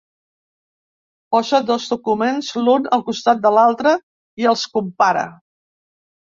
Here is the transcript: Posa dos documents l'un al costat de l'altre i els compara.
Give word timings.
Posa 1.35 1.59
dos 1.67 1.85
documents 1.91 2.49
l'un 2.63 2.87
al 2.97 3.05
costat 3.11 3.45
de 3.45 3.53
l'altre 3.59 3.93
i 4.45 4.49
els 4.55 4.65
compara. 4.79 5.25